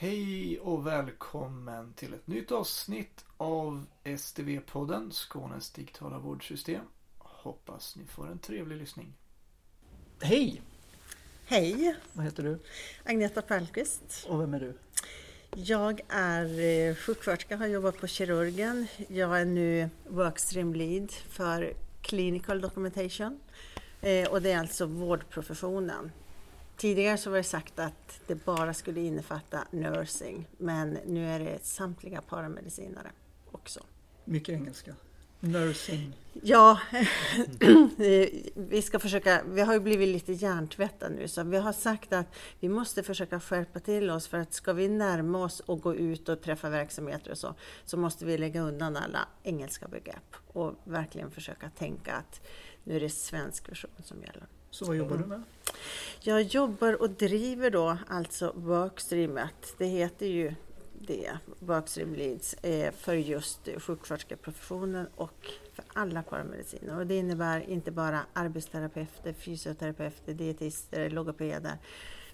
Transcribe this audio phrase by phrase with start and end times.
[0.00, 6.84] Hej och välkommen till ett nytt avsnitt av STV-podden, Skånes digitala vårdsystem.
[7.18, 9.14] Hoppas ni får en trevlig lyssning.
[10.20, 10.62] Hej!
[11.46, 11.96] Hej!
[12.12, 12.58] Vad heter du?
[13.04, 14.26] Agneta Palmqvist.
[14.28, 14.74] Och vem är du?
[15.54, 18.86] Jag är eh, sjuksköterska, har jobbat på kirurgen.
[19.08, 23.40] Jag är nu workstream lead för clinical documentation.
[24.00, 26.10] Eh, och det är alltså vårdprofessionen.
[26.78, 31.64] Tidigare så var det sagt att det bara skulle innefatta nursing, men nu är det
[31.64, 33.10] samtliga paramedicinare
[33.52, 33.80] också.
[34.24, 34.94] Mycket engelska.
[35.40, 36.12] Nursing.
[36.42, 36.80] Ja,
[38.54, 42.26] vi ska försöka, vi har ju blivit lite hjärntvättade nu så vi har sagt att
[42.60, 46.28] vi måste försöka skärpa till oss för att ska vi närma oss och gå ut
[46.28, 47.54] och träffa verksamheter och så,
[47.84, 52.40] så måste vi lägga undan alla engelska begrepp och verkligen försöka tänka att
[52.84, 54.46] nu är det svensk version som gäller.
[54.70, 55.42] Så vad jobbar du med?
[56.20, 59.74] Jag jobbar och driver då alltså Workstreamet.
[59.78, 60.54] Det heter ju
[61.00, 66.98] det, Workstream Leads, eh, för just sjuksköterskeprofessionen och för alla paramediciner.
[66.98, 71.72] Och det innebär inte bara arbetsterapeuter, fysioterapeuter, dietister, logopeder.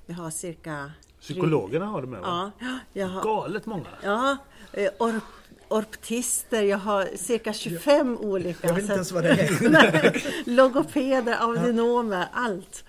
[0.06, 0.92] Vi har cirka...
[1.20, 2.52] Psykologerna har du med va?
[2.60, 3.86] Ja, jag har, Galet många!
[4.02, 4.36] ja
[4.72, 5.22] eh, orp,
[5.68, 8.66] orptister, jag har cirka 25 olika.
[8.66, 9.68] Jag vet inte ens vad det är.
[9.70, 12.84] Nej, Logopeder, audionomer, allt.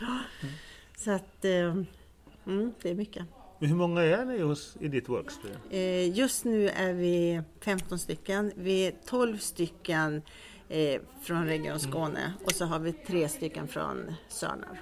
[1.05, 1.51] Så att, eh,
[2.45, 3.25] mm, det är mycket.
[3.59, 5.55] Hur många är ni hos, i ditt workstream?
[5.69, 8.51] Eh, Just nu är vi 15 stycken.
[8.55, 10.21] Vi är 12 stycken
[10.69, 14.81] eh, från Region Skåne och så har vi tre stycken från Sörnar.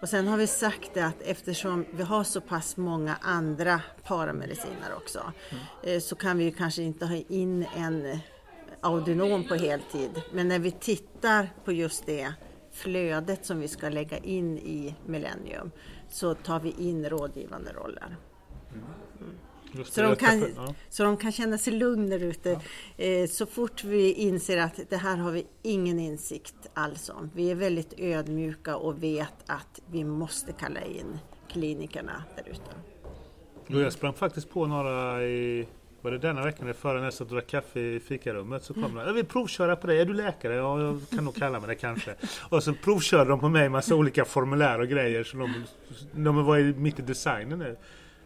[0.00, 5.32] Och sen har vi sagt att eftersom vi har så pass många andra paramedicinare också
[5.82, 8.18] eh, så kan vi kanske inte ha in en
[8.80, 10.22] audionom på heltid.
[10.32, 12.34] Men när vi tittar på just det
[12.74, 15.70] flödet som vi ska lägga in i Millennium
[16.08, 18.16] så tar vi in rådgivande roller.
[19.72, 20.74] Just Så de, kan, ja.
[20.88, 22.60] så de kan känna sig lugna där ute.
[22.96, 27.30] Eh, så fort vi inser att det här har vi ingen insikt alls om.
[27.34, 31.18] Vi är väldigt ödmjuka och vet att vi måste kalla in
[31.48, 32.70] klinikerna där ute.
[33.66, 35.68] Jag sprang faktiskt på några i
[36.04, 38.74] var det denna veckan eller förra nästa jag satt och drack kaffe i fikarummet så
[38.74, 38.96] kom de.
[38.96, 40.00] Jag vill provköra på dig.
[40.00, 40.54] Är du läkare?
[40.54, 42.14] Ja, jag kan nog kalla mig det kanske.
[42.48, 45.24] Och så provkörde de på mig massa olika formulär och grejer.
[45.24, 45.64] Så de,
[46.12, 47.76] de var mitt i designen nu.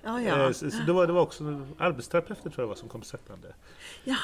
[0.09, 0.53] Ja, Eh, ja.
[0.53, 1.45] Så, så det, var, det var också
[1.79, 3.55] arbetsterapeuter tror jag var som kom sättande.
[4.05, 4.17] Jaha.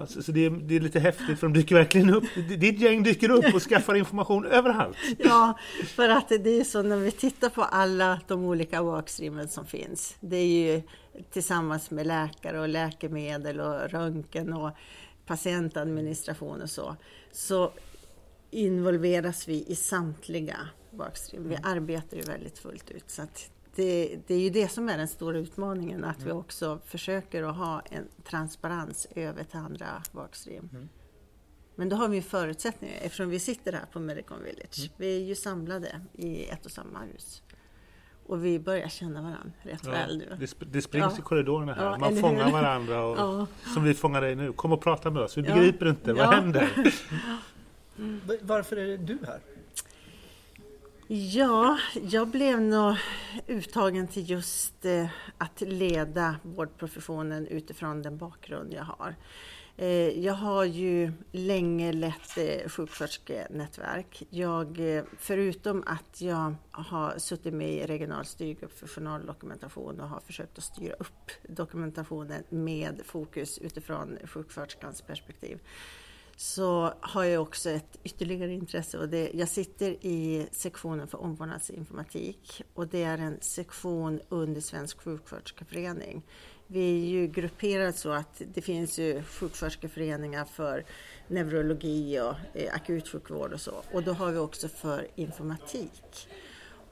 [0.00, 2.24] Ja, så så det, är, det är lite häftigt för de dyker verkligen upp.
[2.34, 4.96] Ditt gäng dyker upp och skaffar information överallt.
[5.18, 9.66] Ja, för att det är så när vi tittar på alla de olika workstreamen som
[9.66, 10.16] finns.
[10.20, 10.82] Det är ju
[11.30, 14.70] tillsammans med läkare och läkemedel och röntgen och
[15.26, 16.96] patientadministration och så.
[17.32, 17.72] Så
[18.50, 20.56] involveras vi i samtliga
[20.90, 21.48] workstream.
[21.48, 23.10] Vi arbetar ju väldigt fullt ut.
[23.10, 26.78] Så att det, det är ju det som är den stora utmaningen, att vi också
[26.86, 30.68] försöker att ha en transparens över till andra workstream.
[31.76, 34.90] Men då har vi ju förutsättningar eftersom vi sitter här på Medicon Village.
[34.96, 37.42] Vi är ju samlade i ett och samma hus.
[38.26, 40.36] Och vi börjar känna varandra rätt Ja, väl nu.
[40.40, 41.18] det, sp- det springs Ja.
[41.18, 41.84] i korridorerna här.
[41.84, 42.52] Ja, Man fångar hur?
[42.52, 43.04] varandra.
[43.04, 43.46] Och, Ja.
[43.74, 44.52] Som vi fångar dig nu.
[44.52, 45.36] Kom och prata med oss.
[45.38, 45.54] Vi Ja.
[45.54, 46.12] begriper inte.
[46.12, 46.68] Vad händer?
[48.26, 49.40] Va- Varför är du här?
[51.14, 52.96] Ja, jag blev nog
[53.46, 55.06] uttagen till just eh,
[55.38, 59.16] att leda vårdprofessionen utifrån den bakgrund jag har.
[59.76, 64.22] Eh, jag har ju länge lett eh, sjuksköterskenätverk.
[64.30, 70.20] Jag, eh, förutom att jag har suttit med i regional styrgrupp för journaldokumentation och har
[70.20, 75.58] försökt att styra upp dokumentationen med fokus utifrån sjuksköterskans perspektiv
[76.36, 82.62] så har jag också ett ytterligare intresse och det, jag sitter i sektionen för omvårdnadsinformatik
[82.74, 86.22] och det är en sektion under Svensk sjuksköterskeförening.
[86.66, 90.84] Vi är ju grupperade så att det finns ju sjuksköterskeföreningar för
[91.28, 96.28] neurologi och eh, akutsjukvård och så och då har vi också för informatik.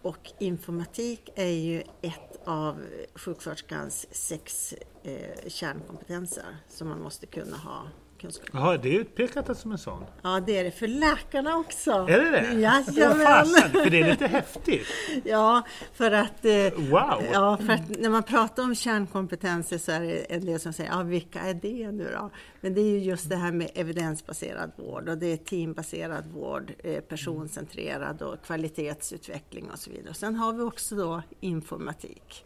[0.02, 2.82] Och informatik är ju ett av
[3.14, 7.82] sjuksköterskans sex eh, kärnkompetenser som man måste kunna ha
[8.20, 10.04] kunskap Jaha, det är utpekat som en sån.
[10.22, 11.90] Ja, det är det för läkarna också.
[11.90, 12.60] Är det det?
[12.60, 13.26] Jajamän!
[13.26, 14.86] fasen, för det är lite häftigt.
[15.24, 15.62] Ja,
[15.92, 17.24] för att, eh, Wow!
[17.32, 20.90] ja, för att när man pratar om kärnkompetenser så är det en del som säger,
[20.90, 22.30] ja vilka är det nu då?
[22.60, 26.72] Men det är ju just det här med evidensbaserad vård och det är teambaserad vård,
[26.78, 30.14] eh, personcentrerad och kvalitetsutveckling och så vidare.
[30.14, 32.44] Sen har vi också då informatik.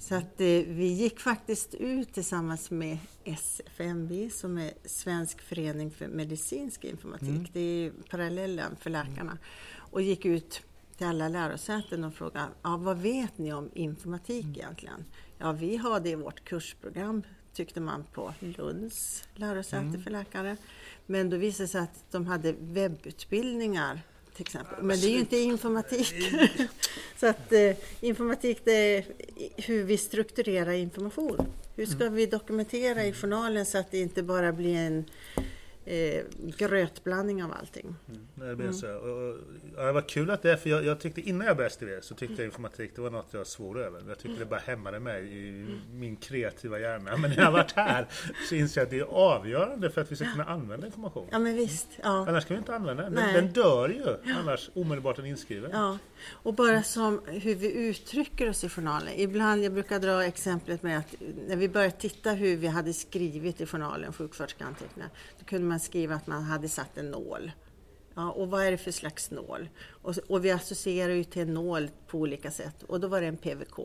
[0.00, 6.08] Så att eh, vi gick faktiskt ut tillsammans med SFMV som är Svensk förening för
[6.08, 7.50] medicinsk informatik.
[7.52, 9.38] Det är parallellen för läkarna.
[9.76, 10.62] Och gick ut
[10.96, 15.04] till alla lärosäten och frågade ja, vad vet ni om informatik egentligen?
[15.38, 17.22] Ja, vi har det i vårt kursprogram
[17.52, 20.56] tyckte man på Lunds lärosäte för läkare.
[21.06, 24.00] Men då visade det sig att de hade webbutbildningar
[24.34, 24.82] till exempel.
[24.82, 26.14] Men det är ju inte informatik.
[27.20, 27.70] Så att eh,
[28.00, 29.04] informatik det är
[29.56, 31.46] hur vi strukturerar information.
[31.76, 35.04] Hur ska vi dokumentera i journalen så att det inte bara blir en
[35.84, 36.24] eh,
[36.56, 37.96] grötblandning av allting.
[38.34, 38.94] Nej, Det, blir så.
[38.94, 39.36] Och, och,
[39.76, 42.00] ja, det var kul att det är, för jag, jag tyckte innan jag började STV
[42.00, 44.02] så tyckte jag informatik det var något jag svor över.
[44.08, 47.16] Jag tyckte det bara hämmade mig i min kreativa hjärna.
[47.16, 48.06] Men när jag har varit här
[48.48, 51.28] så inser jag att det är avgörande för att vi ska kunna använda information.
[51.30, 51.88] Ja men visst.
[52.02, 52.28] Ja.
[52.28, 53.14] Annars kan vi inte använda den.
[53.14, 55.70] Den, den dör ju annars omedelbart den är inskriven.
[55.72, 55.98] Ja,
[56.32, 59.08] och bara som hur vi uttrycker oss i journalen.
[59.16, 61.14] Ibland, jag brukar dra exemplet med att
[61.48, 65.80] när vi började titta hur vi hade skrivit i journalen, sjuksköterskeanteckningar, då kunde man man
[65.80, 67.52] skriva att man hade satt en nål.
[68.14, 69.68] Ja, och vad är det för slags nål?
[69.88, 73.26] Och, och vi associerar ju till en nål på olika sätt och då var det
[73.26, 73.78] en PVK.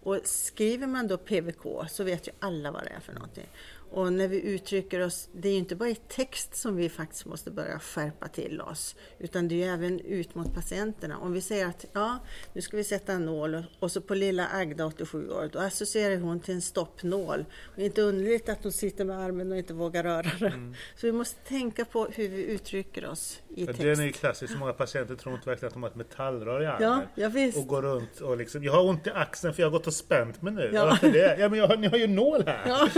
[0.00, 3.46] Och skriver man då PVK så vet ju alla vad det är för någonting.
[3.90, 7.26] Och när vi uttrycker oss, det är ju inte bara i text som vi faktiskt
[7.26, 11.18] måste börja skärpa till oss, utan det är ju även ut mot patienterna.
[11.18, 12.18] Om vi säger att ja,
[12.52, 16.16] nu ska vi sätta en nål och- så på lilla Agda, 87 år, då associerar
[16.16, 17.44] hon till en stoppnål.
[17.50, 20.76] Och det är inte underligt att hon sitter med armen och inte vågar röra den.
[20.96, 23.80] Så vi måste tänka på hur vi uttrycker oss i Ja, text.
[23.82, 24.52] den är ju klassisk.
[24.52, 27.02] Så många patienter tror inte verkligen att de har ett metallrör i armen.
[27.14, 27.52] Ja, ja.
[27.60, 29.94] Och går runt och liksom, jag har ont i axeln för jag har gått och
[29.94, 30.62] spänt mig nu.
[30.62, 30.68] Ja.
[30.78, 30.84] Ja.
[30.86, 31.36] Varför det?
[31.40, 32.62] Ja men jag ni har ju nål här.
[32.68, 32.88] Ja.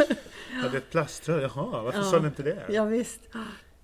[0.81, 2.05] Det ett plaströr, jaha, varför Ja.
[2.05, 2.65] sa ni inte det?
[2.69, 3.21] Ja, visst.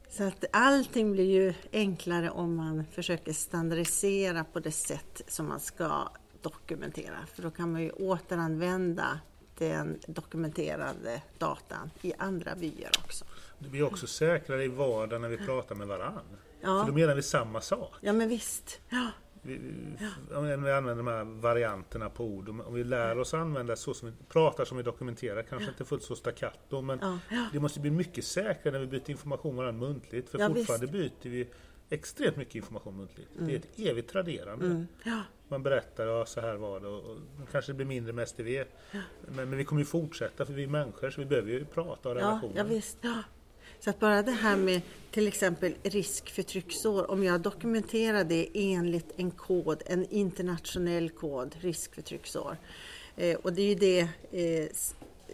[0.08, 5.60] Så att allting blir ju enklare om man försöker standardisera på det sätt som man
[5.60, 6.08] ska
[6.42, 7.16] dokumentera.
[7.34, 9.20] För då kan man ju återanvända
[9.58, 13.24] den dokumenterade datan i andra vyer också.
[13.58, 16.20] Vi är också säkrare i vardagen när vi pratar med varann.
[16.60, 16.80] Ja.
[16.80, 17.94] För då menar vi samma sak.
[18.00, 18.80] Ja, men visst.
[18.88, 19.10] Ja,
[19.46, 23.76] Vi, vi, om vi använder de här varianterna på ord, om vi lär oss använda
[23.76, 27.46] så som vi pratar som vi dokumenterar, kanske inte fullt så staccato, men Ja, ja.
[27.52, 30.28] det måste bli mycket säkrare när vi byter information varandra muntligt.
[30.28, 31.48] För Ja, fortfarande byter vi
[31.90, 33.28] extremt mycket information muntligt.
[33.38, 34.66] Det är ett evigt traderande.
[34.66, 37.18] mm, ja, Man berättar, ja så här var det och, och
[37.52, 38.64] kanske det blir mindre med STV.
[39.28, 42.08] Men, men vi kommer ju fortsätta för vi är människor så vi behöver ju prata
[42.08, 42.52] och ja, relationer.
[42.56, 42.98] ja visst.
[43.00, 43.22] Ja.
[43.80, 44.80] Så att bara det här med
[45.10, 51.54] till exempel risk för trycksår, om jag dokumenterar det enligt en kod, en internationell kod,
[51.60, 52.56] risk för trycksår.
[53.16, 54.00] Eh, och det är ju det
[54.32, 54.68] eh,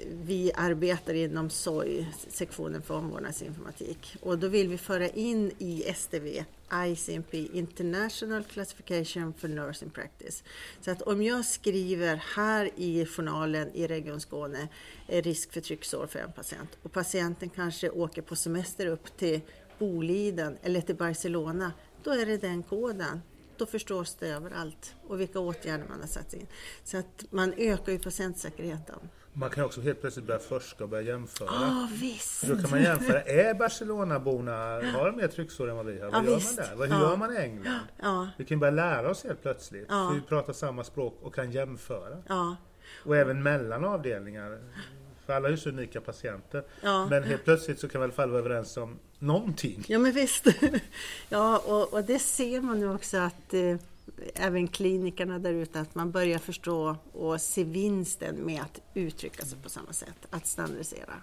[0.07, 4.17] vi arbetar inom SOI, sektionen för omvårdnadsinformatik.
[4.21, 6.45] Och då vill vi föra in i STV,
[6.87, 10.45] ICMP, International Classification for Nursing Practice.
[10.81, 14.69] Så att om jag skriver här i journalen i Region Skåne
[15.07, 19.41] risk för trycksår för en patient och patienten kanske åker på semester upp till
[19.79, 21.73] Boliden eller till Barcelona,
[22.03, 23.23] då är det den koden.
[23.57, 26.47] Då förstås det överallt och vilka åtgärder man har satt in.
[26.85, 28.99] Så att man ökar ju patientsäkerheten.
[29.35, 31.49] Man kan också helt plötsligt börja forska och börja jämföra.
[31.53, 32.43] Ja, visst!
[32.47, 34.53] Då kan man jämföra, är Barcelonaborna,
[34.93, 36.11] har de mer trycksår än vad vi har?
[36.11, 36.57] Vad Ja, gör visst.
[36.59, 36.75] man där?
[36.77, 37.03] Vad, hur Ja.
[37.11, 37.79] gör man i England?
[38.03, 39.87] Ja, Vi kan börja lära oss helt plötsligt.
[39.89, 40.09] Ja.
[40.09, 42.23] För vi pratar samma språk och kan jämföra.
[42.29, 42.57] ja,
[43.05, 44.59] Och även mellan avdelningar.
[45.27, 46.65] För alla är ju så unika patienter.
[46.83, 47.07] ja.
[47.11, 49.85] Men helt plötsligt så kan vi i alla fall vara överens om någonting.
[49.89, 50.47] Ja men visst.
[51.29, 53.77] Ja och, och det ser man nu också att eh,
[54.35, 59.59] även klinikerna där ute att man börjar förstå och se vinsten med att uttrycka sig
[59.63, 61.15] på samma sätt, att standardisera.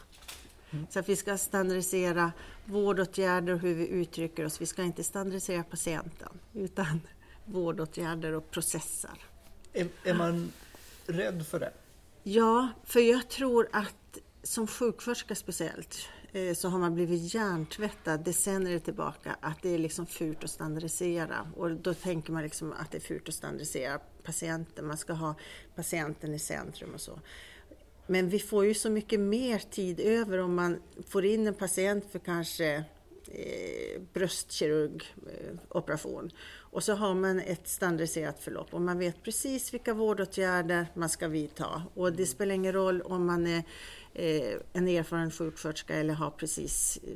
[0.90, 2.32] Så att vi ska standardisera
[2.66, 4.62] vårdåtgärder och hur vi uttrycker oss.
[4.62, 7.02] Vi ska inte standardisera patienten utan
[7.46, 9.12] vårdåtgärder och processer.
[9.74, 10.52] Är, är man
[11.06, 11.74] rädd för det?
[12.24, 18.80] Ja, för jag tror att som sjuksköterska speciellt Eh, så har man blivit hjärntvättad decennier
[18.80, 22.98] tillbaka att det är liksom fult att standardisera och då tänker man liksom att det
[22.98, 24.88] är fult att standardisera patienten.
[24.88, 25.36] Man ska ha
[25.76, 27.20] patienten i centrum och så.
[28.08, 32.06] Men vi får ju så mycket mer tid över om man får in en patient
[32.12, 32.84] för kanske
[33.32, 36.32] eh, bröstkirurgoperation
[36.72, 38.74] och så har man ett standardiserat förlopp.
[38.74, 41.84] Och man vet precis vilka vårdåtgärder man ska vidta.
[41.94, 43.64] Och det spelar ingen roll om man är
[44.14, 47.14] eh, en erfaren sjuksköterska eller har precis eh,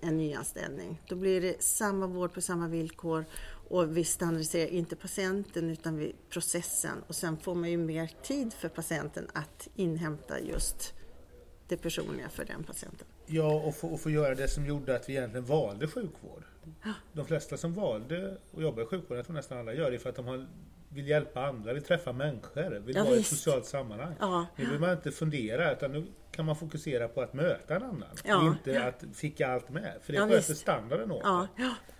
[0.00, 1.02] en nyanställning.
[1.08, 3.24] Då blir det samma vård på samma villkor.
[3.68, 7.02] Och vi standardiserar inte patienten utan processen.
[7.06, 10.92] Och sen får man ju mer tid för patienten att inhämta just
[11.68, 13.06] det personliga för den patienten.
[13.26, 16.42] Ja, och få, och få göra det som gjorde att vi egentligen valde sjukvård.
[17.12, 20.10] De flesta som valde att jobba i sjukvården, jag tror nästan alla gör det för
[20.10, 20.46] att de har,
[20.94, 24.14] vill hjälpa andra, vill träffa människor, vill Ja, vara i ett socialt sammanhang.
[24.20, 27.82] Ja, Nu vill man inte fundera utan nu kan man fokusera på att möta en
[27.82, 28.16] annan.
[28.24, 28.38] Ja.
[28.38, 29.92] Och inte att ficka allt med.
[30.02, 31.22] För det Ja, sköter standarden åt.
[31.24, 31.48] Ja.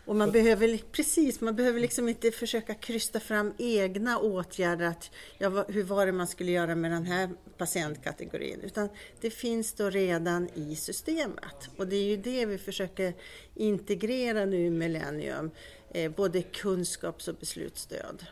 [0.06, 4.86] Och man behöver, precis, man behöver liksom inte försöka krysta fram egna åtgärder.
[4.86, 8.60] Att, ja, hur var det man skulle göra med den här patientkategorin?
[8.60, 8.88] Utan
[9.20, 11.70] det finns då redan i systemet.
[11.76, 13.14] Och det är ju det vi försöker
[13.54, 15.50] integrera nu i Millennium.
[15.90, 18.26] Eh, både kunskaps och beslutsstöd.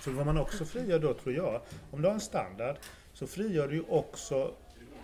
[0.00, 2.76] För vad man också frigör då tror jag, om du har en standard
[3.14, 4.54] så frigör du ju också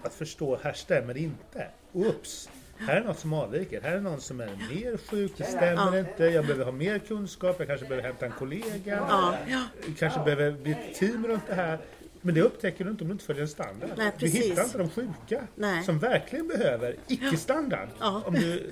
[0.03, 1.67] att förstå, här stämmer det inte.
[1.93, 2.49] Oops!
[2.79, 3.81] Här är något som avviker.
[3.81, 6.25] Här är någon som är mer sjuk, det stämmer inte.
[6.25, 9.07] Jag behöver ha mer kunskap, jag kanske behöver hämta en kollega.
[9.09, 9.63] Ja, ja.
[9.99, 11.79] kanske behöver bli ett team runt det här.
[12.21, 13.91] Men det upptäcker du inte om du inte följer en standard.
[13.97, 15.85] Nej, du hittar inte de sjuka Nej.
[15.85, 17.89] som verkligen behöver icke-standard.
[18.01, 18.23] Ja.
[18.27, 18.71] Om du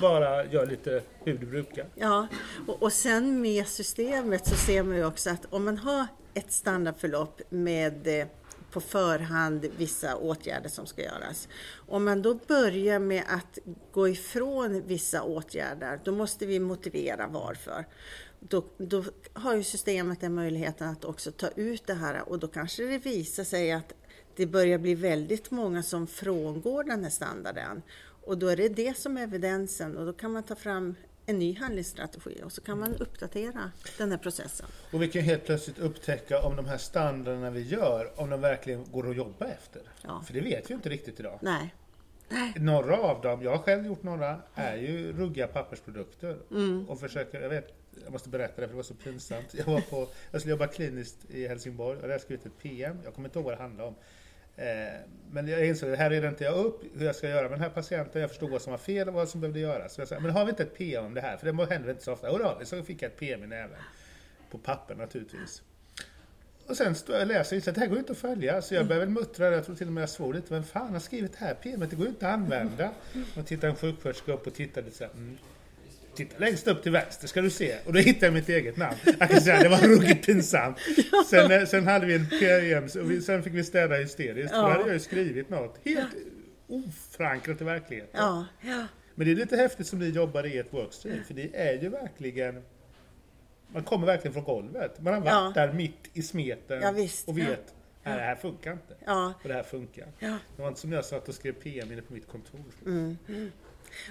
[0.00, 1.86] bara gör lite hur du brukar.
[1.94, 2.26] Ja,
[2.66, 6.52] och, och sen med systemet så ser man ju också att om man har ett
[6.52, 8.26] standardförlopp med eh,
[8.72, 11.48] på förhand vissa åtgärder som ska göras.
[11.88, 13.58] Om man då börjar med att
[13.92, 17.84] gå ifrån vissa åtgärder, då måste vi motivera varför.
[18.40, 22.48] Då, då har ju systemet den möjligheten att också ta ut det här och då
[22.48, 23.92] kanske det visar sig att
[24.36, 27.82] det börjar bli väldigt många som frångår den här standarden.
[28.24, 30.94] Och då är det det som är evidensen och då kan man ta fram
[31.26, 34.66] en ny handlingsstrategi och så kan man uppdatera den här processen.
[34.92, 38.84] Och vi kan helt plötsligt upptäcka om de här standarderna vi gör, om de verkligen
[38.92, 39.82] går att jobba efter.
[40.02, 40.22] Ja.
[40.26, 41.38] För det vet vi inte riktigt idag.
[41.42, 41.74] Nej.
[42.56, 46.38] Några av dem, jag har själv gjort några, är ju ruggiga pappersprodukter.
[46.50, 46.88] Mm.
[46.88, 47.74] Och försöker, jag vet,
[48.04, 49.54] jag måste berätta det för det var så pinsamt.
[49.54, 52.98] Jag, var på, jag skulle jobba kliniskt i Helsingborg och jag hade skrivit ett PM,
[53.04, 53.94] jag kommer inte ihåg vad det handlade om.
[54.56, 54.64] Eh,
[55.30, 57.60] men jag insåg att här reder inte jag upp hur jag ska göra med den
[57.60, 58.20] här patienten.
[58.20, 59.94] Jag förstod vad som var fel och vad som behövde göras.
[59.94, 61.36] Så jag sa, men har vi inte ett PM om det här?
[61.36, 62.30] För det händer inte så ofta.
[62.30, 62.64] Och det har vi.
[62.64, 63.78] Så fick jag ett PM i näven.
[64.50, 65.62] På papper naturligtvis.
[66.66, 68.18] Och sen står jag och läser och inser att det här går ju inte att
[68.18, 68.62] följa.
[68.62, 70.54] Så jag började väl muttra, jag tror till och med jag svor lite.
[70.54, 71.90] Vem fan har skrivit det här PMet?
[71.90, 72.90] Det går ju inte att använda.
[73.36, 75.10] Och tittade en sjuksköterska upp och tittade så här.
[75.12, 75.38] Mm.
[76.14, 77.76] Titta längst upp till vänster ska du se.
[77.86, 78.96] Och då hittade jag mitt eget namn.
[79.18, 80.76] Jag kan säga, det var ruggigt pinsamt.
[81.30, 84.50] Sen, eh, sen hade vi en PM, och vi, sen fick vi städa hysteriskt.
[84.54, 84.72] För då Ja.
[84.72, 86.08] hade jag ju skrivit något helt
[86.66, 88.10] oförankrat i verkligheten.
[88.20, 91.56] Ja, ja, Men det är lite häftigt som ni jobbar i ett workstream, för det
[91.56, 92.62] är ju verkligen
[93.74, 95.00] man kommer verkligen från golvet.
[95.00, 95.52] Man har varit Ja.
[95.66, 96.94] där mitt i smeten Ja,
[97.26, 98.94] och vet att det här funkar inte.
[99.06, 99.34] ja.
[99.42, 100.06] Och det här funkar.
[100.18, 100.38] Ja.
[100.56, 102.60] Det var inte som jag satt och skrev PM inne på mitt kontor.
[102.86, 103.16] Mm.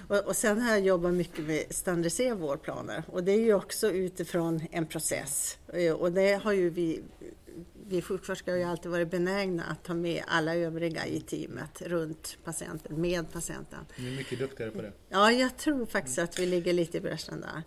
[0.08, 3.90] Och, och sen har jag jobbat mycket med standardisera vårdplaner och det är ju också
[3.90, 5.58] utifrån en process.
[5.72, 7.02] Eh, Och det har ju vi,
[7.88, 12.36] vi sjuksköterskor har ju alltid varit benägna att ta med alla övriga i teamet runt
[12.44, 13.78] patienten, med patienten.
[13.98, 14.92] Ni är mycket duktigare på det.
[15.08, 17.62] Ja, jag tror faktiskt att vi ligger lite i bräschen där.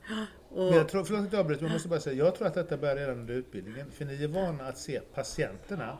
[0.56, 2.48] Och, Men jag tror, förlåt att jag avbryter, men jag måste bara säga, jag tror
[2.48, 3.92] att detta börjar redan under utbildningen.
[3.92, 5.98] För ni är vana att se patienterna.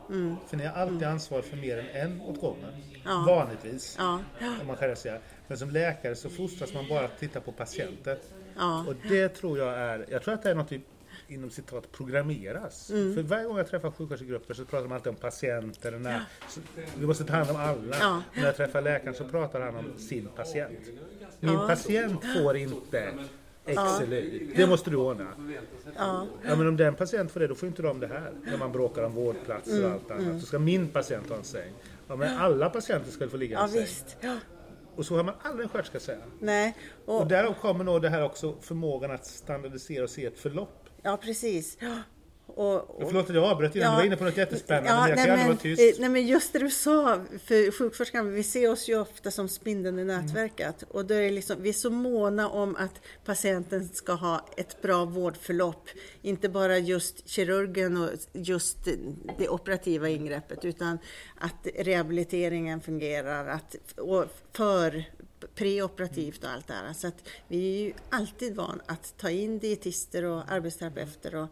[0.48, 2.68] För ni har alltid ansvar för mer än en åt gången.
[2.68, 2.80] Mm.
[3.04, 3.24] Ja.
[3.28, 3.96] Vanligtvis.
[3.98, 4.20] ja,
[4.60, 5.20] Om man själv säger.
[5.48, 8.16] Men som läkare så fostras man bara att titta på patienten.
[8.56, 10.80] ja, Och det tror jag är, jag tror att det är något vi
[11.28, 12.90] inom citat programmeras.
[12.90, 13.14] Mm.
[13.14, 15.92] För varje gång jag träffar sjuksköterskegrupper så pratar de alltid om patienter.
[15.92, 16.60] Den här, så
[16.98, 17.96] vi måste ta hand om alla.
[18.00, 18.22] Ja.
[18.34, 20.78] När jag träffar läkaren så pratar han om sin patient.
[21.40, 21.66] Min Ja.
[21.68, 23.12] patient får inte
[23.66, 24.52] X eller Y.
[24.56, 25.26] Det måste du ordna.
[25.96, 28.32] ja, Ja, men om den patient får det, då får inte de det här.
[28.44, 30.40] När man bråkar om vårdplatser Mm, och allt annat.
[30.40, 31.72] Så ska min patient ha en säng.
[32.08, 33.80] Ja, men alla patienter ska få ligga i ja en säng.
[33.80, 34.16] visst.
[34.20, 34.36] Ja,
[34.96, 36.18] Och så har man aldrig en sköterska säga.
[36.40, 40.38] nej, Och och, därav kommer nog det här också förmågan att standardisera och se ett
[40.38, 40.88] förlopp.
[41.02, 41.78] ja precis.
[42.48, 42.52] Ja.
[42.54, 45.08] Och, och, Förlåt att jag avbröt innan, du var inne på något jättespännande Ja, men
[45.08, 45.98] jag kan nej, aldrig men, vara tyst.
[45.98, 49.48] eh, nej men just det du sa, för sjuksköterskan, vi ser oss ju ofta som
[49.48, 54.12] spindeln i nätverket och då är liksom, vi är så måna om att patienten ska
[54.12, 55.88] ha ett bra vårdförlopp.
[56.22, 58.78] Inte bara just kirurgen och just
[59.38, 60.98] det operativa ingreppet utan
[61.38, 65.04] att rehabiliteringen fungerar, att, och för
[65.54, 66.92] preoperativt och allt det här.
[66.92, 71.48] Så att vi är ju alltid van att ta in dietister och arbetsterapeuter och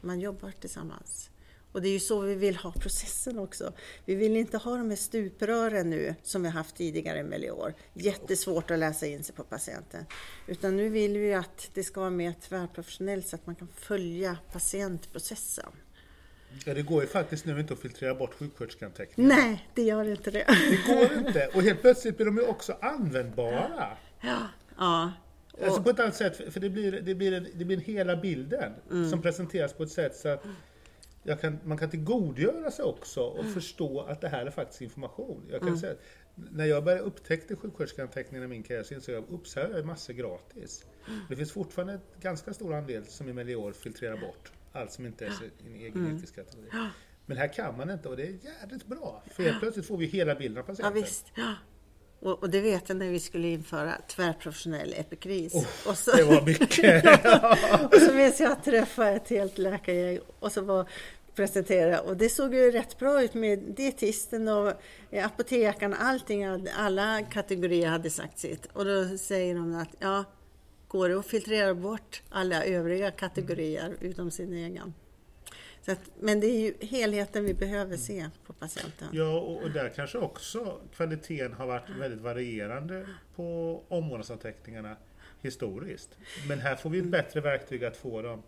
[0.00, 1.30] man jobbar tillsammans.
[1.72, 3.72] Och det är ju så vi vill ha processen också.
[4.04, 7.74] Vi vill inte ha de här stuprören nu som vi haft tidigare i Melior.
[7.94, 10.04] Jättesvårt att läsa in sig på patienten.
[10.46, 14.38] Utan nu vill vi att det ska vara mer tvärprofessionellt så att man kan följa
[14.52, 15.72] patientprocessen.
[16.64, 19.36] Ja, det går ju faktiskt nu inte att filtrera bort sjuksköterskeanteckningar.
[19.36, 20.44] Nej, det gör inte det.
[20.70, 21.46] Det går inte.
[21.54, 23.96] Och helt plötsligt blir de ju också användbara.
[24.20, 24.38] Ja,
[24.78, 25.12] ja.
[25.64, 28.16] Alltså på ett annat sätt, för det blir, det blir, en, det blir en hela
[28.16, 29.10] bilden Mm.
[29.10, 30.42] som presenteras på ett sätt så att
[31.40, 33.54] kan, man kan tillgodogöra sig också och Mm.
[33.54, 35.48] förstå att det här är faktiskt information.
[35.50, 35.98] Jag kan säga, att
[36.34, 40.12] när jag började upptäckte sjuksköterskeanteckningarna i min karriär så insåg jag att här är massor
[40.14, 40.84] gratis.
[41.08, 41.20] Mm.
[41.28, 45.26] Det finns fortfarande en ganska stor andel som i Melior filtrerar bort allt som inte
[45.26, 46.16] är sin egen Mm.
[46.16, 46.68] yrkeskategori.
[47.26, 49.22] Men här kan man inte och det är jävligt bra.
[49.30, 50.92] För helt plötsligt får vi hela bilden av patienten.
[51.36, 51.54] Ja.
[52.20, 55.54] Och, och det vet jag när vi skulle införa tvärprofessionell epikris.
[55.54, 57.04] Oh, och, så, Det var mycket.
[57.94, 60.88] och så minns jag att träffa ett helt läkargäng och så var
[61.34, 64.72] presentera och det såg ju rätt bra ut med dietisten och
[65.22, 68.66] apotekaren, allting, alla kategorier hade sagt sitt.
[68.66, 70.24] Och då säger de att ja,
[70.88, 74.94] går det att filtrera bort alla övriga kategorier utom sin egen?
[75.88, 79.08] Att, men det är ju helheten vi behöver se på patienten.
[79.12, 84.96] Ja, och, och där kanske också kvaliteten har varit väldigt varierande på omvårdnadsanteckningarna
[85.42, 86.18] historiskt.
[86.48, 88.42] Men här får vi ett bättre verktyg att få dem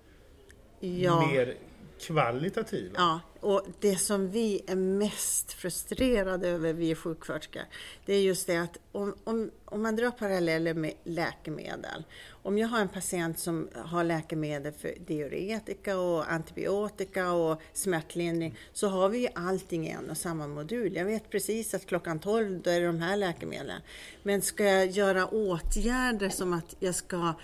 [0.81, 1.27] Ja.
[1.27, 1.55] mer
[2.01, 2.95] kvalitativa.
[2.97, 7.63] Ja, och det som vi är mest frustrerade över, vi sjuksköterskor,
[8.07, 12.05] det är just det att om, om, om man drar paralleller med läkemedel.
[12.43, 18.89] Om jag har en patient som har läkemedel för diuretika och antibiotika och smärtlindring, så
[18.89, 20.97] har vi ju allting i en och samma modul.
[20.97, 23.81] Jag vet precis att klockan 12, då är det de här läkemedlen.
[24.23, 27.35] Men ska jag göra åtgärder som att jag ska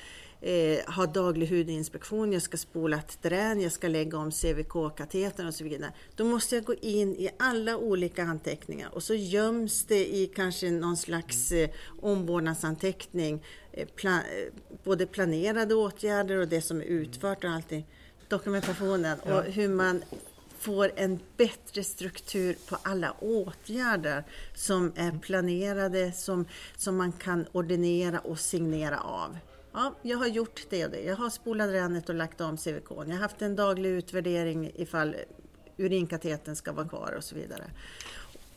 [0.45, 5.55] eh, ha daglig hudinspektion, jag ska spola ett drän, jag ska lägga om CVK-katetern och
[5.55, 5.93] så vidare.
[6.17, 10.71] Då måste jag gå in i alla olika anteckningar och så göms det i kanske
[10.71, 11.71] någon slags eh,
[12.01, 14.53] omvårdnadsanteckning, eh, pla eh,
[14.85, 17.87] både planerade åtgärder och det som är utfört och allting.
[18.29, 20.03] Dokumentationen och hur man
[20.59, 24.25] får en bättre struktur på alla åtgärder
[24.55, 26.47] som är planerade, som,
[26.77, 29.37] som man kan ordinera och signera av.
[29.75, 31.03] Ja, jag har gjort det och det.
[31.03, 32.91] Jag har spolat rännet och lagt om CVK.
[32.91, 35.17] Jag har haft en daglig utvärdering ifall
[35.77, 37.65] urinkateten ska vara kvar och så vidare.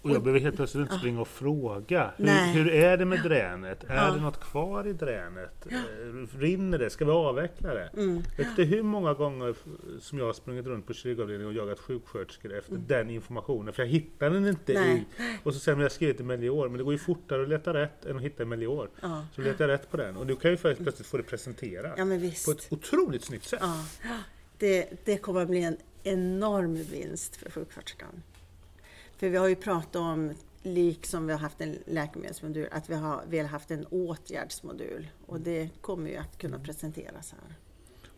[0.01, 2.12] Och jag behöver helt plötsligt inte springa och fråga.
[2.18, 3.84] Hur, hur är det med dränet?
[3.84, 4.12] Är Ja.
[4.12, 5.68] det något kvar i dränet?
[5.72, 6.89] Eh, Rinner det?
[6.89, 7.89] Ska vi avveckla det?
[7.94, 8.22] Mm.
[8.38, 9.56] Vet du hur många gånger
[10.00, 13.74] som jag har sprungit runt på kirurgavdelningen och jagat sjuksköterskor efter den informationen?
[13.74, 14.88] För jag hittar den inte Mm.
[14.88, 15.06] Nej.
[15.18, 15.38] i...
[15.44, 17.50] Och så säger de, jag har skrivit i Melior, men det går ju fortare att
[17.50, 18.89] leta rätt än att hitta i Melior.
[19.01, 20.18] Ja, Så letar jag rätt på den.
[20.18, 21.94] Och du kan ju plötsligt få det presenterat.
[21.98, 22.06] ja.
[22.46, 23.60] På ett otroligt snyggt sätt.
[23.63, 23.84] Ja,
[24.58, 28.24] det, det kommer att bli en enorm vinst för sjuksköterskan.
[29.17, 30.33] För vi har ju pratat om,
[30.63, 35.08] liksom vi har haft en läkemedelsmodul, att vi har väl haft en åtgärdsmodul.
[35.25, 37.56] Och det kommer ju att kunna presenteras här.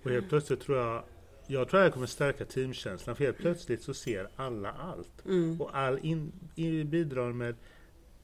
[0.04, 1.04] Och helt plötsligt tror jag
[1.52, 5.26] jag tror att det kommer stärka teamkänslan för helt plötsligt så ser alla allt.
[5.26, 5.62] Mm.
[5.62, 7.56] Och all in, in, bidrar med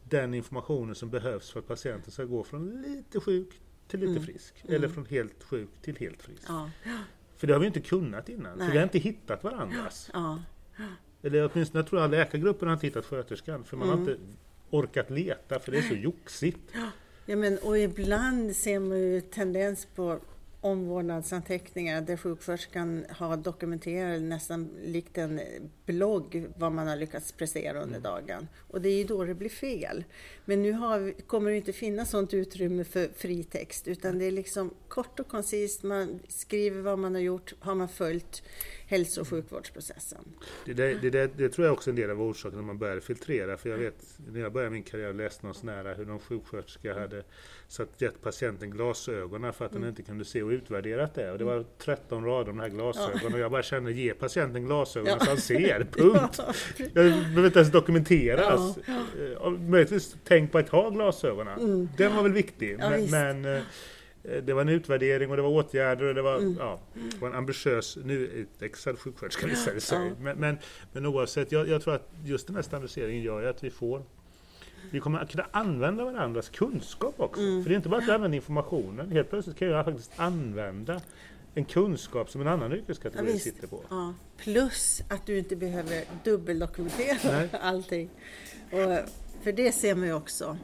[0.10, 4.24] den informationen som behövs för att patienten ska gå från lite sjuk till lite Mm.
[4.24, 4.64] frisk.
[4.68, 6.44] Eller från helt sjuk till helt frisk.
[6.48, 6.70] Ja,
[7.38, 8.52] För det har vi inte kunnat innan.
[8.52, 8.72] För Nej.
[8.72, 10.10] vi har inte hittat varandras.
[10.14, 10.40] ja,
[11.26, 13.64] Eller åtminstone jag tror jag läkargruppen har inte hittat sköterskan.
[13.64, 14.00] För man Mm.
[14.06, 14.24] har inte
[14.70, 16.58] orkat leta för det är så joxigt.
[17.26, 20.20] Ja, men, och ibland ser man ju tendens på
[20.62, 25.42] omvårdnadsanteckningar där sjuksköterskan har dokumenterat nästan likt en
[25.86, 28.48] blogg vad man har lyckats prestera under dagen.
[28.68, 30.04] Och det är ju då det blir fel.
[30.46, 34.32] Men nu har kommer det inte finnas sånt utrymme för fri text utan det är
[34.32, 35.84] liksom kort och koncist.
[35.84, 37.54] Man skriver vad man har gjort.
[37.60, 38.44] Har man följt
[38.88, 40.26] hälso och sjukvårdsprocessen?
[40.66, 42.78] Det, det, det, det, det tror jag också är en del av orsaken när man
[42.78, 43.58] började filtrera.
[43.58, 47.24] För jag vet, när jag började min karriär läste någon här hur någon sjuksköterska hade
[47.68, 51.32] satt, gett patienten glasögonen för att den inte kunde se och utvärderat det.
[51.32, 54.66] Och det var 13 rader om de här glasögonen och jag bara kände ge patienten
[54.66, 55.26] glasögonen Ja.
[55.26, 56.40] så han ser, punkt.
[56.78, 58.78] Jag behöver inte ens dokumenteras.
[59.42, 59.50] Ja.
[59.50, 61.90] Möjligtvis tänk på att ha glasögonen.
[61.98, 62.72] Den var väl viktig.
[62.72, 62.92] Mm.
[62.92, 63.64] Ja, men, men eh,
[64.44, 66.56] det var en utvärdering och det var åtgärder och det var, Mm.
[66.60, 70.08] ja, det var en ambitiös, nu utexad sjuksköterska visade sig.
[70.08, 70.16] Ja.
[70.20, 70.58] Men, men,
[70.94, 74.04] men oavsett, jag, jag tror att just den här standardiseringen gör att vi får
[74.92, 77.42] vi kommer att kunna använda varandras kunskap också.
[77.42, 77.64] Mm.
[77.64, 79.12] För det är inte bara att vi använder informationen.
[79.12, 81.02] Helt plötsligt kan jag faktiskt använda
[81.56, 83.82] en kunskap som en annan yrkeskategori Ja, sitter på.
[83.90, 87.50] Ja, plus att du inte behöver dubbeldokumentera Nej.
[87.62, 88.10] allting.
[88.72, 89.10] Och
[89.44, 90.56] för det ser man ju också eh,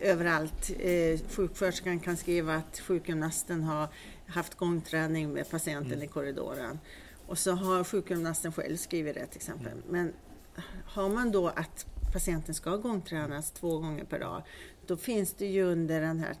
[0.00, 0.70] överallt.
[0.78, 3.88] Eh, sjuksköterskan kan skriva att sjukgymnasten har
[4.26, 6.04] haft gångträning med patienten Mm.
[6.04, 6.78] i korridoren.
[7.26, 9.82] Och så har sjukgymnasten själv skrivit det till exempel.
[9.90, 10.12] Men
[10.84, 14.42] har man då att patienten ska gångtränas två gånger per dag,
[14.86, 16.36] då finns det ju under den här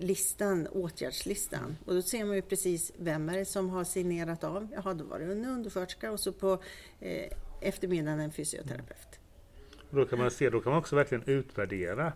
[0.00, 1.76] listan, åtgärdslistan.
[1.84, 4.68] Och då ser man ju precis vem är det som har signerat av.
[4.72, 6.62] Jaha, då var det en undersköterska och så på
[7.00, 9.18] eh, eftermiddagen en fysioterapeut.
[9.90, 12.12] Och då kan man se, då kan man också verkligen utvärdera.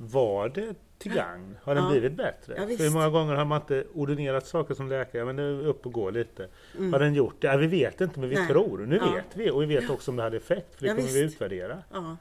[0.00, 1.56] Var det till gagn?
[1.62, 1.90] Har den Ja.
[1.90, 2.54] blivit bättre?
[2.56, 5.86] Ja, hur många gånger har man inte ordinerat saker som läkare, men det är upp
[5.86, 6.48] och gå lite.
[6.78, 6.92] Mm.
[6.92, 7.46] Har den gjort det?
[7.46, 8.48] Ja, vi vet inte, men vi Nej.
[8.48, 8.78] tror.
[8.86, 9.12] Nu Ja.
[9.12, 11.22] vet vi och vi vet också om det hade effekt, för det Ja, kommer vi
[11.22, 11.34] visst.
[11.34, 11.82] utvärdera.
[11.92, 12.16] Ja,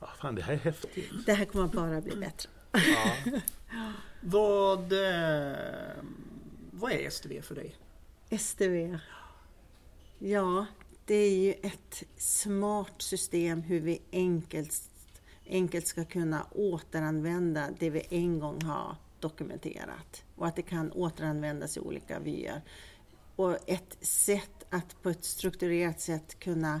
[0.00, 1.10] Ja, fan, det här är häftigt.
[1.26, 2.50] det här kommer bara bli bättre.
[2.72, 2.80] Ja.
[4.20, 5.52] Vad, eh,
[6.70, 7.74] vad är STV för dig?
[8.30, 8.98] STV.
[10.18, 10.66] Ja,
[11.04, 14.72] det är ju ett smart system hur vi enkelt,
[15.46, 21.76] enkelt ska kunna återanvända det vi en gång har dokumenterat och att det kan återanvändas
[21.76, 22.60] i olika vyer.
[23.36, 26.80] Och ett sätt att på ett strukturerat sätt kunna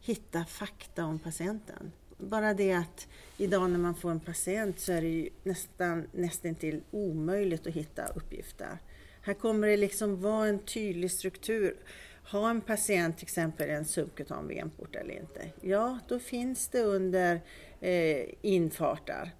[0.00, 1.92] hitta fakta om patienten.
[2.18, 6.82] Bara det att idag när man får en patient så är det ju nästan nästintill
[6.90, 8.78] omöjligt att hitta uppgifter.
[9.20, 11.76] Här kommer det liksom vara en tydlig struktur.
[12.26, 15.50] Har en patient till exempel en subkutan venport eller inte?
[15.60, 17.40] Ja, då finns det under
[17.80, 19.32] eh, infartar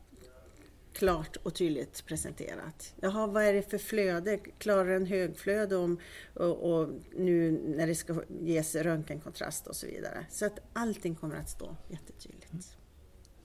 [0.93, 2.95] klart och tydligt presenterat.
[3.01, 4.39] Jaha, vad är det för flöde?
[4.39, 5.99] Klarar den högflöde om,
[6.35, 10.27] och, och, nu när det ska ges röntgenkontrast och så vidare.
[10.31, 12.53] Så att allting kommer att stå jättetydligt.
[12.53, 12.63] Mm.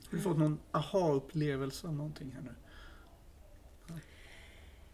[0.10, 2.56] Har du fått någon aha-upplevelse av någonting här nu?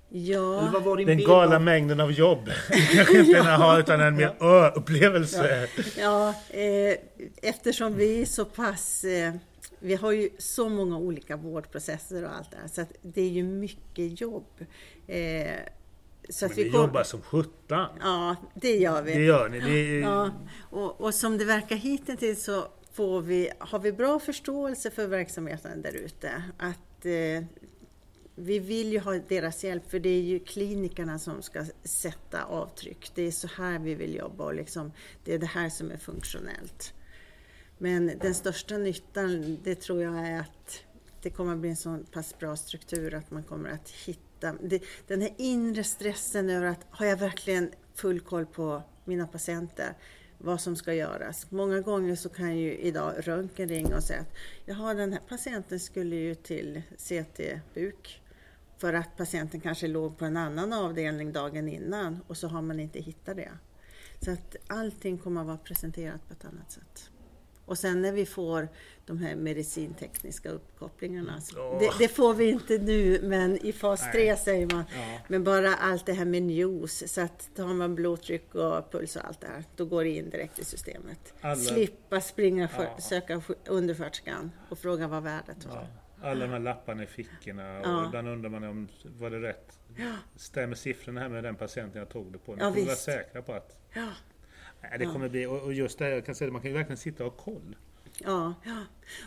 [0.09, 0.59] Ja.
[0.59, 2.49] Eller vad var din Den av- mängden av jobb.
[2.93, 5.67] Kanske inte en aha utan en mer ö-upplevelse.
[5.97, 6.97] Ja, eh,
[7.41, 9.03] eftersom vi är så pass...
[9.03, 9.33] Eh,
[9.79, 13.29] vi har ju så många olika vårdprocesser och allt det här, så att det är
[13.29, 14.65] ju mycket jobb.
[15.07, 15.47] Eh,
[16.29, 17.85] så Men att vi vi kom- jobbar som sjutton.
[18.01, 19.13] Ja, det gör vi.
[19.13, 19.59] Det gör ni.
[19.59, 20.31] Det är, Ja,
[20.69, 25.81] och, och som det verkar hittills så får vi, har vi bra förståelse för verksamheten
[25.81, 26.31] där ute.
[26.57, 27.43] Att eh,
[28.39, 33.11] vi vill ju ha deras hjälp för det är ju klinikerna som ska sätta avtryck.
[33.15, 34.91] Det är så här vi vill jobba och liksom,
[35.23, 36.93] det är det här som är funktionellt.
[37.77, 40.83] Men den största nyttan, det tror jag är att
[41.21, 44.83] det kommer att bli en så pass bra struktur att man kommer att hitta det,
[45.07, 49.93] den här inre stressen över att har jag verkligen full koll på mina patienter?
[50.37, 51.51] Vad som ska göras.
[51.51, 54.33] Många gånger så kan ju idag röntgen ringa och säga att
[54.65, 58.21] jaha, den här patienten skulle ju till CT-buk
[58.77, 62.79] för att patienten kanske låg på en annan avdelning dagen innan och så har man
[62.79, 63.51] inte hittat det.
[64.21, 67.09] Så att allting kommer att vara presenterat på ett annat sätt.
[67.65, 68.67] Och sen när vi får
[69.05, 71.79] de här medicintekniska uppkopplingarna, Åh.
[71.79, 74.37] det, det får vi inte nu men i fas 3 Nej.
[74.37, 74.83] säger man.
[74.95, 75.19] Ja.
[75.27, 79.25] Men bara allt det här med news, så att tar man blodtryck och puls och
[79.25, 81.33] allt det här, då går det in direkt i systemet.
[81.41, 82.97] Alla- Slippa springa för, Ja.
[83.01, 85.75] söka undersköterskan och fråga vad värdet var.
[85.75, 85.87] Ja,
[86.21, 88.05] alla de här lapparna i fickorna och Ja.
[88.07, 88.87] ibland undrar man om
[89.19, 89.79] var det rätt?
[90.35, 92.55] Stämmer siffrorna här med den patienten jag tog det på?
[92.55, 94.07] Nu Ja, får vara säkra på att Ja,
[94.81, 95.13] nej, det Ja.
[95.13, 97.37] kommer bli, och just det jag kan säga, man kan ju verkligen sitta och ha
[97.43, 97.75] koll.
[98.19, 98.83] ja, ja.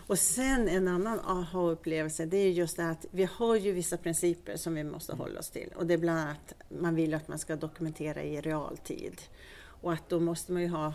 [0.06, 4.56] Och sen en annan aha-upplevelse, det är just det att vi har ju vissa principer
[4.56, 5.68] som vi måste hålla oss till.
[5.76, 9.20] Och det är bland annat man vill att man ska dokumentera i realtid.
[9.62, 10.92] Och att då måste man ju ha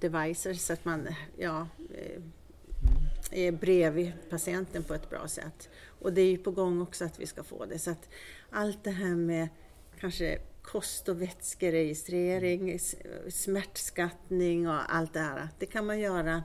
[0.00, 2.20] devices så att man ja, eh, är
[3.60, 5.68] bredvid patienten på ett bra sätt.
[6.00, 7.78] Och det är ju på gång också att vi ska få det.
[7.78, 8.08] Så att
[8.50, 9.48] allt det här med
[10.00, 12.78] kanske kost och vätskeregistrering,
[13.28, 15.48] smärtskattning och allt det här.
[15.58, 16.42] Det kan man göra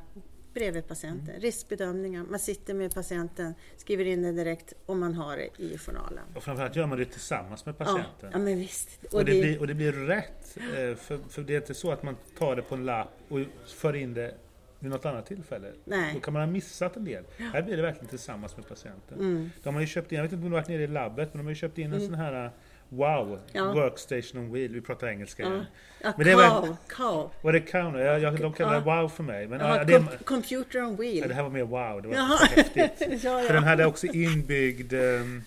[0.54, 1.41] bredvid patienten.
[1.41, 2.23] Riskbedömningar.
[2.23, 6.23] Man sitter med patienten, skriver in det direkt och man har det i journalen.
[6.36, 8.30] Och framförallt gör man det tillsammans med Ja, patienten.
[8.34, 8.89] ja men visst.
[9.12, 10.58] Och det, blir, och det blir rätt.
[10.58, 13.39] eh, För, för det är inte så att man tar det på en lapp och
[13.67, 14.36] för in det
[14.80, 15.68] vid något annat tillfälle.
[15.86, 16.13] Nej.
[16.13, 17.24] Då kan man ha missat en del.
[17.54, 19.20] Här blir det verkligen tillsammans med patienten.
[19.20, 19.50] Mm.
[19.63, 21.38] De har ju köpt in, jag vet inte om du varit nere i labbet, men
[21.38, 22.52] de har ju köpt in en sån här uh,
[22.90, 23.74] Wow, Ja.
[23.74, 24.72] Workstation on wheel.
[24.74, 25.50] Vi pratar engelska Ja.
[25.50, 25.66] igen.
[26.02, 27.30] Ja, Men det cow, cow.
[27.42, 28.00] Var det counter?
[28.00, 29.02] Jag, jag, de kallar det Ja.
[29.02, 29.48] wow för mig.
[29.48, 31.28] Men Ja, ja, det, com- computer on ja, wheel.
[31.28, 32.02] det här var mer wow.
[32.02, 32.38] Det var Jaha.
[32.56, 33.24] häftigt.
[33.24, 33.70] ja, För den ja.
[33.70, 35.44] hade också inbyggd um,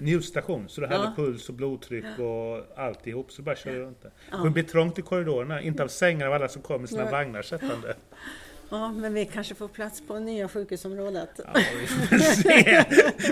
[0.00, 0.68] njurstation.
[0.68, 1.12] Så du hade Ja.
[1.16, 3.32] puls och blodtryck och alltihop.
[3.32, 4.10] Så du bara kör runt det.
[4.30, 4.38] Ja.
[4.38, 5.60] Och det blir trångt i korridorerna.
[5.60, 7.94] Inte av sängar av alla som kommer med sina vagnar sättande.
[8.72, 11.40] ja, men vi kanske får plats på nya sjukhusområdet.
[11.44, 12.84] Ja, vi får se.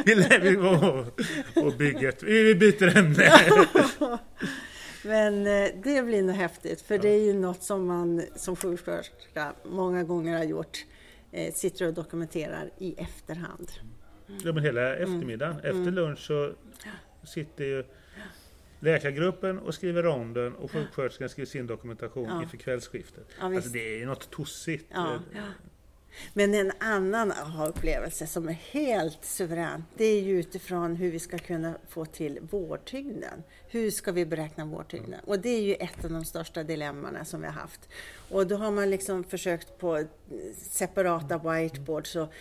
[0.05, 2.22] Vi, vi och, och bygget.
[2.22, 3.33] Vi, byter ämne.
[5.03, 9.53] Men eh, det blir nog häftigt, för det är ju något som man som sjuksköterska
[9.64, 10.85] många gånger har gjort.
[11.33, 13.70] Eh, sitter och dokumenterar i efterhand.
[14.44, 15.57] Ja, men hela eftermiddagen.
[15.57, 16.53] Efter lunch så
[17.24, 17.85] sitter ju
[18.80, 22.42] läkargruppen och skriver ronden och sjuksköterskan skriver sin dokumentation Ja.
[22.42, 23.26] inför kvällsskiftet.
[23.40, 24.86] Ja, alltså det är något tossigt.
[24.94, 25.42] Ja, ja.
[26.34, 31.38] Men en annan aha-upplevelse som är helt suverän, det är ju utifrån hur vi ska
[31.38, 33.42] kunna få till vårdtyngden.
[33.68, 35.20] Hur ska vi beräkna vårdtyngden?
[35.24, 37.88] Och det är ju ett av de största dilemmana som vi har haft.
[38.30, 40.04] Och då har man liksom försökt på
[40.56, 42.32] separata whiteboards och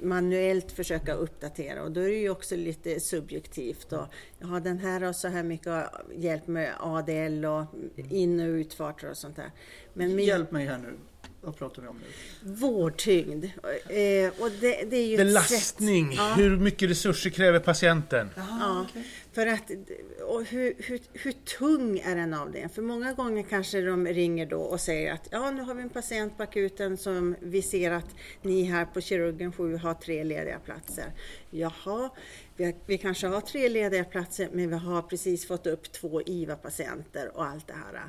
[0.00, 3.92] manuellt försöka uppdatera och då är det ju också lite subjektivt.
[3.92, 4.06] Och,
[4.38, 5.84] ja, den här har så här mycket
[6.16, 7.64] hjälp med ADL och
[8.10, 9.50] in och utfarter och sånt där.
[9.92, 10.94] Men med, Hjälp mig här nu
[11.46, 12.50] vad pratar vi om nu?
[12.52, 13.44] Vårdtyngd.
[13.44, 16.08] Eh, och det, det är ju ett Belastning.
[16.10, 16.34] sätt- Ja.
[16.36, 18.30] Hur mycket resurser kräver patienten?
[18.36, 18.86] Ja,
[19.32, 19.70] för att
[20.28, 22.68] och hur, hur, hur tung är en avdelning?
[22.70, 25.88] För många gånger kanske de ringer då och säger att ja, nu har vi en
[25.90, 30.58] patient på akuten som vi ser att ni här på kirurgen 7 har tre lediga
[30.58, 31.04] platser.
[31.50, 32.10] Jaha,
[32.56, 36.22] vi, har, vi kanske har tre lediga platser men vi har precis fått upp två
[36.22, 38.02] IVA-patienter och allt det här.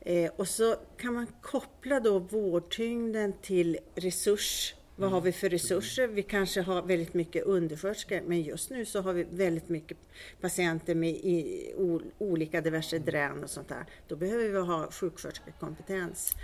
[0.00, 6.06] Eh, och så kan man koppla då vårdtyngden till resurs vad har vi för resurser?
[6.08, 9.98] Vi kanske har väldigt mycket undersköterskor men just nu så har vi väldigt mycket
[10.40, 13.86] patienter med i, o, olika diverse drän och sånt där.
[14.08, 16.34] Då behöver vi ha sjuksköterskekompetens.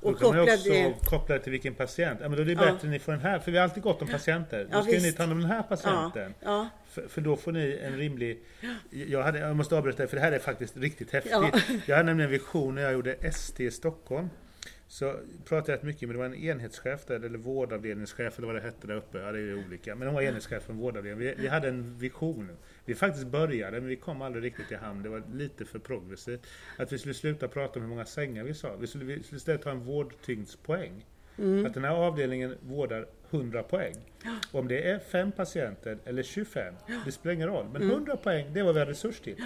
[0.00, 0.94] Och ju koppla också det...
[1.04, 2.18] koppla det till vilken patient.
[2.22, 3.82] Ja, men då är det bättre att ni får den här, för vi har alltid
[3.82, 4.68] gott om patienter.
[4.72, 5.16] Då ska ni visst.
[5.16, 6.34] ta hand om den här patienten.
[6.88, 8.42] För, för då får ni en rimlig...
[8.90, 11.32] Jag, hade, jag måste avbryta dig, för det här är faktiskt riktigt häftigt.
[11.32, 11.50] Ja.
[11.86, 14.28] Jag hade nämligen en vision när jag gjorde ST i Stockholm.
[14.88, 18.56] Så pratade jag rätt mycket med, det var en enhetschef där, eller vårdavdelningschef eller vad
[18.56, 19.18] det hette där uppe.
[19.18, 19.94] Ja, det är ju olika.
[19.94, 21.26] Men hon var enhetschef för en vårdavdelning.
[21.26, 22.50] Vi, vi hade en vision.
[22.84, 25.02] Vi faktiskt började, men vi kom aldrig riktigt i hamn.
[25.02, 26.46] Det var lite för progressivt.
[26.78, 28.76] Att vi skulle sluta prata om hur många sängar vi sa.
[28.76, 31.06] Vi skulle, vi skulle istället ta en vårdtyngdspoäng.
[31.66, 33.94] Att den här avdelningen vårdar 100 poäng.
[34.52, 37.66] Om det är fem patienter eller 25, det spelar ingen roll.
[37.72, 39.36] Men 100 poäng, det är vad vi har resurs till.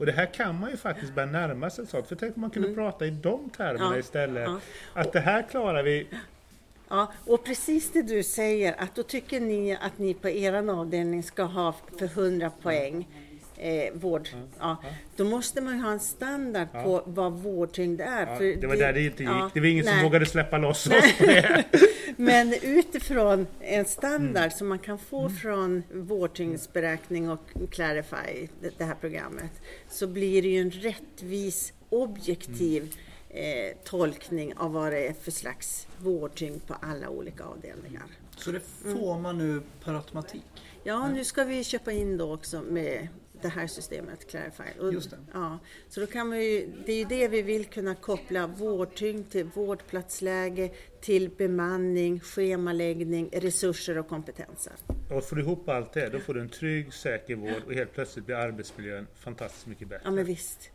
[0.00, 2.06] Och det här kan man ju faktiskt börja närma sig sånt.
[2.06, 4.44] För tänk om man kunde prata i de termerna Ja, istället.
[4.48, 4.60] ja.
[4.92, 6.06] Att det här klarar vi.
[6.88, 7.12] ja.
[7.26, 11.42] Och precis det du säger att då tycker ni att ni på er avdelning ska
[11.42, 13.08] ha för 100 poäng
[13.60, 14.28] eh, vård.
[14.58, 14.76] Ja.
[15.16, 18.26] Då måste man ju ha en standard på vad vårdtyngd är.
[18.26, 19.32] Ja, för det var där det inte gick.
[19.32, 20.04] ja, Det var ingen som nej.
[20.04, 21.64] vågade släppa loss oss på det.
[22.16, 24.50] Men utifrån en standard Mm.
[24.50, 29.50] som man kan få från vårdtyngdsberäkning och Clarify, det, det här programmet,
[29.88, 32.94] så blir det ju en rättvis, objektiv
[33.30, 33.68] Mm.
[33.68, 38.02] eh, tolkning av vad det är för slags vårdtyngd på alla olika avdelningar.
[38.36, 40.42] Så det får man nu per automatik?
[40.84, 43.08] Ja, nu ska vi köpa in då också med
[43.42, 44.80] det här systemet, Clarify.
[44.80, 45.16] Och, Just det.
[45.32, 49.30] Ja, så då kan man ju, det är ju det vi vill kunna koppla vårdtyngd
[49.30, 54.72] till vårdplatsläge, till bemanning, schemaläggning, resurser och kompetenser.
[55.10, 57.92] Och får du ihop allt det, då får du en trygg, säker vård och helt
[57.92, 60.02] plötsligt blir arbetsmiljön fantastiskt mycket bättre.
[60.04, 60.70] Ja, men visst.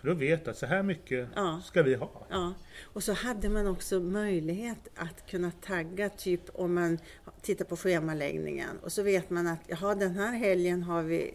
[0.00, 1.62] För då vet du att så här mycket Ja.
[1.64, 2.26] ska vi ha.
[2.30, 6.98] Ja, och så hade man också möjlighet att kunna tagga, typ om man
[7.42, 11.34] tittar på schemaläggningen och så vet man att jaha, den här helgen har vi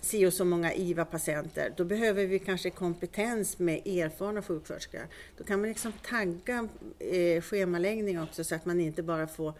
[0.00, 1.72] si och så många IVA-patienter.
[1.76, 5.06] Då behöver vi kanske kompetens med erfarna sjuksköterskor.
[5.38, 9.54] Då kan man liksom tagga eh, schemaläggning också så att man inte bara får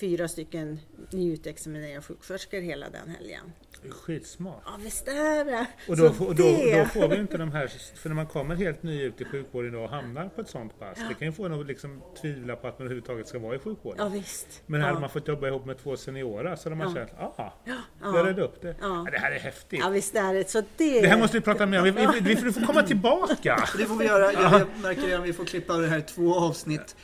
[0.00, 3.52] fyra stycken nyutexaminerade sjuksköterskor hela den helgen.
[3.90, 4.62] Skitsmart.
[4.66, 5.66] Ja, visst är det!
[5.88, 8.54] Och då, får- då, det- då får vi inte de här, för när man kommer
[8.54, 11.44] helt ny ut i sjukvården och hamnar på ett sånt pass, det kan ju få
[11.46, 13.98] en att liksom tvivla på att man överhuvudtaget ska vara i sjukvården.
[14.04, 14.62] Ja, visst.
[14.66, 15.00] Men hade ja.
[15.00, 16.94] man fått jobba ihop med två seniorer så hade man Ja.
[16.94, 17.74] känt, aha, Ja.
[18.02, 18.74] jag redde upp det.
[18.80, 19.02] Ja.
[19.04, 19.80] Ja, det här är häftigt.
[19.80, 20.50] Ja, visst är det.
[20.50, 21.00] Så det...
[21.00, 23.64] Det här måste vi prata mer om, vi, vi, vi, vi får komma tillbaka.
[23.78, 24.32] Det får vi göra.
[24.32, 26.96] Jag, jag märker redan att vi får klippa det här i två avsnitt.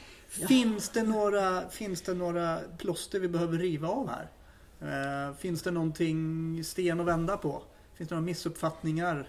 [0.48, 4.28] Finns det, några, finns det några plåster vi behöver riva av här?
[4.80, 7.62] Eh, finns det någonting sten att vända på?
[7.94, 9.28] Finns det några missuppfattningar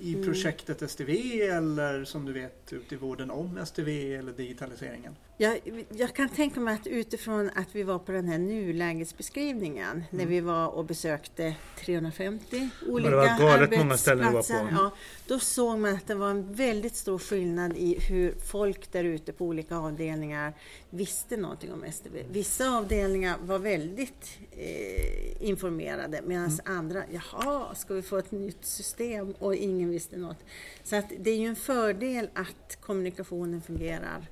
[0.00, 0.26] i Mm.
[0.26, 5.16] projektet STV eller som du vet ute i vården om STV eller digitaliseringen?
[5.36, 10.26] Jag, jag kan tänka mig att utifrån att vi var på den här nulägesbeskrivningen när
[10.26, 14.68] vi var och besökte 350 olika det var galet många ställen vi var på.
[14.72, 14.90] Ja,
[15.26, 19.32] då såg man att det var en väldigt stor skillnad i hur folk där ute
[19.32, 20.52] på olika avdelningar
[20.90, 22.22] visste någonting om STV.
[22.30, 29.34] Vissa avdelningar var väldigt eh, informerade medan andra, jaha, ska vi få ett nytt system?
[29.38, 30.44] Och ingen visste något.
[30.84, 34.28] Så att det är ju en fördel att kommunikationen fungerar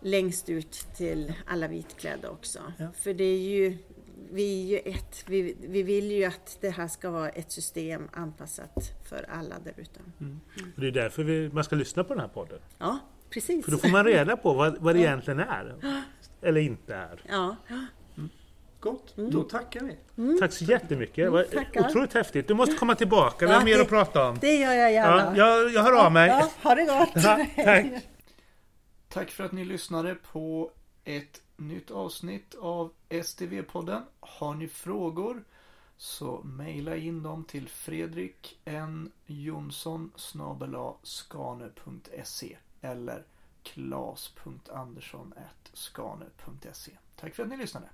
[0.00, 2.58] längst ut till alla vitklädda också.
[2.78, 2.86] Ja.
[3.02, 3.78] För det är ju,
[4.32, 8.08] vi är ju ett, vi, vi vill ju att det här ska vara ett system
[8.12, 8.74] anpassat
[9.08, 10.00] för alla där ute.
[10.74, 12.58] Och Det är därför vi, man ska lyssna på den här podden.
[12.78, 12.98] Ja,
[13.30, 13.64] precis.
[13.64, 15.74] För då får man reda på vad, vad det egentligen är.
[16.42, 17.20] Eller inte är.
[17.28, 17.56] Ja,
[18.80, 19.30] Gott, Mm.
[19.30, 19.80] då tackar
[20.16, 20.38] vi.
[20.38, 21.32] Tack så jättemycket.
[21.32, 21.86] Var tackar.
[21.88, 22.48] otroligt häftigt.
[22.48, 24.38] Du måste komma tillbaka, vi Ja, har mer det- att prata om.
[24.40, 25.32] det gör jag gärna.
[25.36, 26.28] Ja, jag, jag hör av mig.
[26.28, 27.10] Ja, ha det gott!
[27.24, 27.86] Ja, tack.
[29.16, 30.70] Tack för att ni lyssnade på
[31.04, 34.02] ett nytt avsnitt av STV-podden.
[34.20, 35.44] Har ni frågor
[35.96, 40.12] så mejla in dem till Fredrik N Jonsson
[41.02, 43.26] skane.se eller
[43.62, 45.34] klas.andersson
[45.72, 46.92] skane.se.
[47.16, 47.88] Tack för att ni lyssnade.